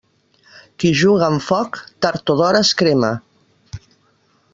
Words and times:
Qui 0.83 0.91
juga 1.01 1.27
amb 1.33 1.43
foc, 1.47 1.77
tard 2.05 2.33
o 2.35 2.37
d'hora 2.39 2.63
es 2.69 2.73
crema. 2.81 3.13